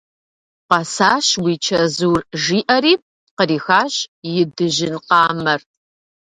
[0.69, 2.93] Къэсащ уи чэзур!– жиӏэри
[3.37, 3.93] кърихащ
[4.31, 5.61] и дыжьын къамэр.